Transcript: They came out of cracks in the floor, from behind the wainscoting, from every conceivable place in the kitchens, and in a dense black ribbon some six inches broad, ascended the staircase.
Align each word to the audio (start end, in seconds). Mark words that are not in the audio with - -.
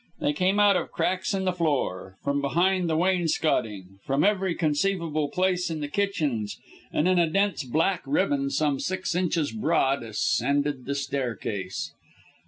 They 0.19 0.33
came 0.33 0.59
out 0.59 0.75
of 0.77 0.91
cracks 0.91 1.31
in 1.31 1.45
the 1.45 1.53
floor, 1.53 2.17
from 2.23 2.41
behind 2.41 2.89
the 2.89 2.97
wainscoting, 2.97 3.99
from 4.03 4.23
every 4.23 4.55
conceivable 4.55 5.29
place 5.29 5.69
in 5.69 5.79
the 5.79 5.87
kitchens, 5.87 6.57
and 6.91 7.07
in 7.07 7.19
a 7.19 7.29
dense 7.29 7.63
black 7.63 8.01
ribbon 8.07 8.49
some 8.49 8.79
six 8.79 9.13
inches 9.13 9.51
broad, 9.51 10.01
ascended 10.01 10.85
the 10.85 10.95
staircase. 10.95 11.91